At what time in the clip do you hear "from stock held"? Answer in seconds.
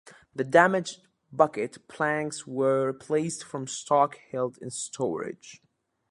3.43-4.57